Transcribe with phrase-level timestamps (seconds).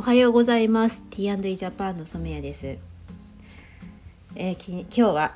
[0.00, 1.04] おはようございます。
[1.10, 2.78] T&E ジャパンの染谷です、
[4.34, 5.34] えー、き今日は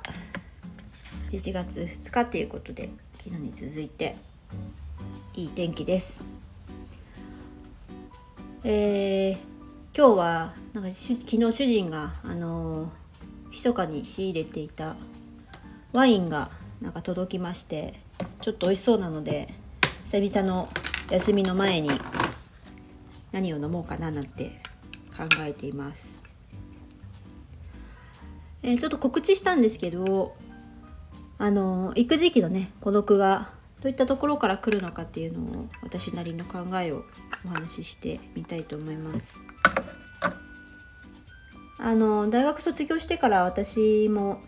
[1.29, 2.89] 11月2日ということで
[3.19, 4.17] 昨日に続いて
[5.35, 6.25] いい天気です。
[8.65, 9.37] えー、
[9.95, 12.89] 今日はなんか昨日主人があのー、
[13.51, 14.97] 密かに仕入れていた
[15.93, 16.51] ワインが
[16.81, 18.01] なんか届きまして
[18.41, 19.53] ちょっと美味しそうなので
[20.11, 20.71] 久々の
[21.11, 21.91] 休みの前に
[23.35, 24.61] 何を飲もうかななんて
[25.17, 26.17] 考えています。
[28.63, 30.37] えー、ちょっと告知したんですけど
[31.37, 33.51] あの育児期のね孤独が
[33.83, 37.05] どういったところから来るのかっていうのを私なりの考えを
[37.45, 39.37] お話ししてみたいと思います。
[41.77, 44.41] あの大学卒業してから私も、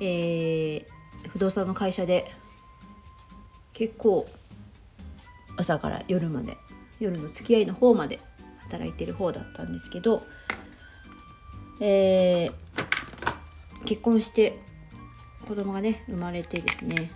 [0.00, 0.84] えー、
[1.28, 2.30] 不動産の会社で
[3.72, 4.28] 結構
[5.56, 6.58] 朝から夜まで
[7.00, 8.20] 夜の付き合いの方まで
[8.64, 10.22] 働いてる方だったんですけど、
[11.80, 14.58] えー、結婚して
[15.46, 17.10] 子供がね生まれてですね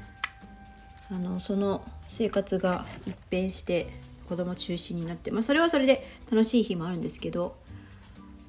[1.11, 3.89] あのその生活が一変して
[4.29, 7.57] 子供中心になって、まあ、それはそれで楽しい日もあるんですけど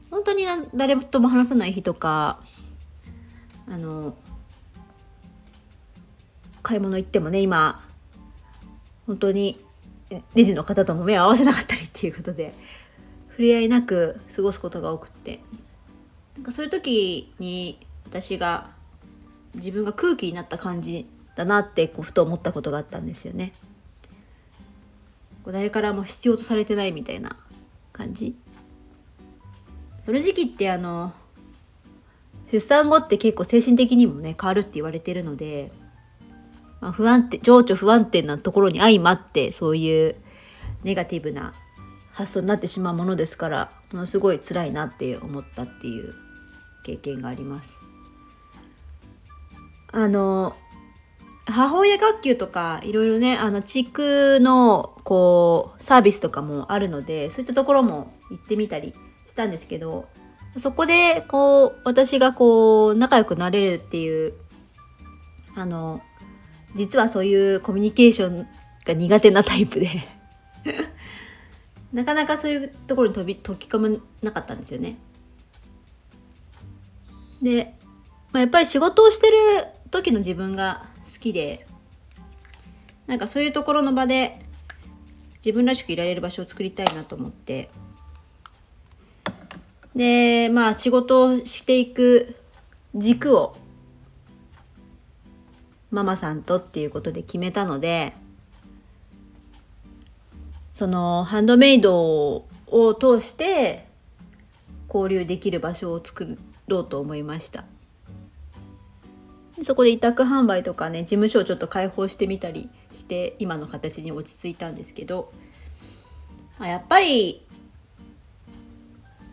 [0.09, 2.39] 本当に誰とも話さない日とか
[3.67, 4.15] あの
[6.61, 7.83] 買い物行ってもね今
[9.07, 9.59] 本当に
[10.35, 12.53] レジの方とも目を合わせなかったりっていうことで
[13.29, 15.39] 触れ合いなく過ごすことが多くって
[16.35, 18.69] なんかそういう時に私が
[19.55, 23.53] 自分が空気になった感じだなってこうふと思ったことがあったんですよね。
[25.45, 27.35] 誰からも必要とされてないみたいな
[27.91, 28.35] 感じ。
[30.01, 31.13] その時期ってあの
[32.51, 35.71] 出産後って結構精神的にもね変わるって言われてるので
[36.83, 40.15] まあ、不安定、情緒不安定なところに相まって、そういう
[40.83, 41.53] ネガティブな
[42.11, 46.13] 発想になってしまうものですから、ものすごい辛いなって思ったっていう
[46.83, 47.79] 経験があります。
[49.93, 50.57] あの、
[51.45, 58.93] 母親学級とかいろいろね、あの、地区のこう、サービスとかもあるので、そういったところも行ってみたり
[59.25, 60.09] したんですけど、
[60.57, 64.33] そこでこう、私がこう、仲良くなれるっていう、
[65.55, 66.01] あの、
[66.75, 68.47] 実はそういうコミュニケーション
[68.85, 69.89] が苦手なタイプで
[71.93, 74.97] なかなかそういうところに飛び溶き込まなかったんですよね。
[77.41, 77.75] で、
[78.31, 79.37] まあ、やっぱり仕事をしてる
[79.91, 81.67] 時の自分が好きで
[83.05, 84.39] なんかそういうところの場で
[85.45, 87.69] 自分らしくいられる場所を作りたいなと思って
[89.93, 92.35] でまあ仕事をしていく
[92.95, 93.55] 軸を
[95.93, 98.13] ママさんとっていうことで決めたので
[100.71, 103.85] そのハンドメイドを通して
[104.91, 106.37] 交流できる場所を作
[106.67, 107.63] ろうと思いました。
[109.61, 115.31] そこで委託販売とかね事務所をちょっと開放してみたりして今の形に落ち着いたんですけど
[116.59, 117.45] やっぱり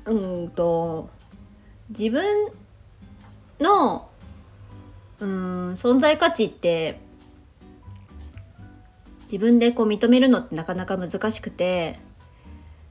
[0.04, 1.08] うんと
[1.88, 2.52] 自分
[3.60, 4.09] の
[5.20, 6.98] うん存在価値って
[9.22, 12.00] 自分でこう認めるのってなかなか難しくて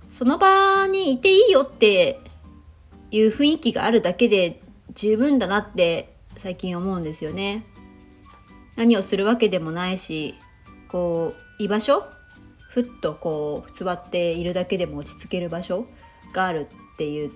[0.08, 2.22] その場にいていいよって
[3.12, 4.62] いう雰囲気があるだけで
[4.94, 7.66] 十分だなって最近思うんですよね。
[8.76, 10.36] 何をするわけでもないし
[10.88, 12.06] こう居場所
[12.70, 15.86] ふっとこう座っているだけでも落ち着ける場所
[16.32, 17.32] があるっていう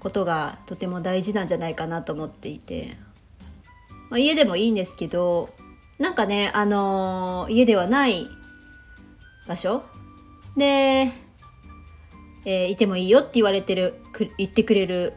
[0.00, 2.96] ことがとても大事なんじゃないかなと思っていて
[4.12, 5.48] まあ、家でもいいんですけど
[5.98, 8.28] なんかねあのー、家ではない
[9.48, 9.82] 場所。
[10.54, 11.10] で、
[12.44, 14.02] えー、いてもいいよって言われてる
[14.36, 15.14] 言ってくれる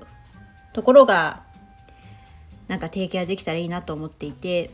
[0.71, 1.43] ところが
[2.69, 4.71] なんか提携できたらいいなと思っていて、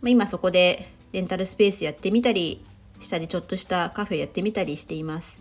[0.00, 2.64] まあ、今そこでレンタルスペースやってみたり
[3.00, 5.40] したりちょっとしたカフェやってみたりしています。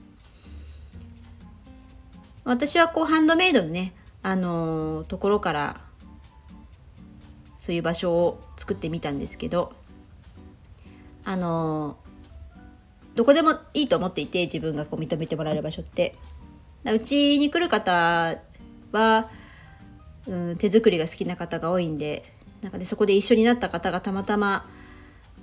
[2.43, 3.93] 私はこうハンドメイドのね
[4.23, 5.81] あのー、ところから
[7.63, 9.71] そういう場所を作ってみたんですけど
[11.23, 11.95] あの
[13.15, 16.13] どこでもいいと思っていて自分がこう認めてもらえる場所って
[16.83, 18.35] うちに来る方
[18.91, 19.29] は、
[20.27, 22.25] うん、手作りが好きな方が多いんで
[22.61, 24.65] なんかねそこで一緒になった方がたまたま、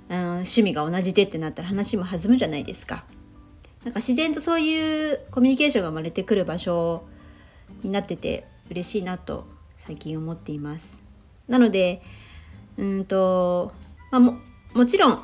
[0.07, 3.03] うん、趣味が同じでってなったら話も弾むじゃないですか。
[3.83, 7.03] なんか自然とそういうコミュニケーションが生まれてくる場所
[7.81, 9.47] になってて嬉しいなと
[9.77, 11.10] 最近思っています。
[11.47, 12.01] なので
[12.77, 13.73] うんと、
[14.11, 14.37] まあ、も
[14.73, 15.23] もちろん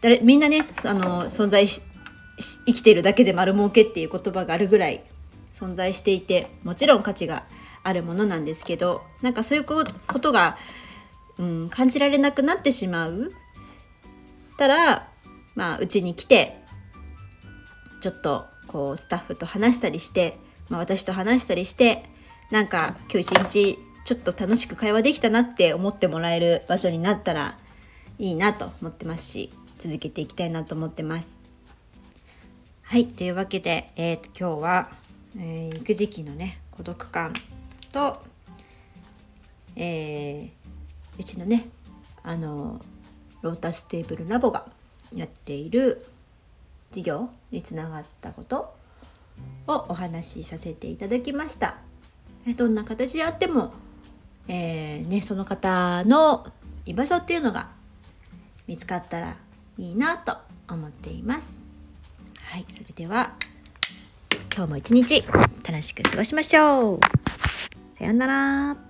[0.00, 1.82] 誰みんなねあの存在し
[2.66, 5.02] 生きてるだけで丸儲けっていう言葉があるぐらい
[5.54, 7.44] 存在していてもちろん価値が
[7.82, 10.58] あるものなんですけどなんかそういうことが、
[11.38, 13.32] うん、感じられなくなってしまう。
[14.58, 15.08] たら
[15.54, 16.58] まあうちに来て
[18.00, 20.38] ちょっとこうスタッフと話したりして、
[20.68, 22.04] まあ、私と話したりして
[22.50, 27.58] なんか今日一日ちょっと楽しく会話できたなって思ってもらえる場所になったら
[28.20, 31.40] いいなと思ってますし続けていきたいなと思ってます。
[32.82, 33.08] はい。
[33.08, 34.90] というわけで、えー、と今日は、
[35.36, 37.32] えー、育児期のね、孤独感
[37.90, 38.22] と、
[39.74, 41.68] えー、うちのね、
[42.22, 42.80] あの、
[43.42, 44.66] ロータステーブルラボが
[45.16, 46.06] やっている
[46.92, 48.72] 事業につながったこと
[49.66, 51.78] をお話しさせていただきました。
[52.56, 53.74] どんな形であっても、
[54.48, 56.46] えー、ね、その方の
[56.84, 57.68] 居場所っていうのが
[58.66, 59.36] 見つかったら
[59.78, 60.36] いいなと
[60.68, 61.60] 思っています。
[62.42, 63.34] はい、それでは
[64.54, 65.24] 今日も一日
[65.64, 67.00] 楽しく過ごしましょう。
[67.98, 68.85] さようなら。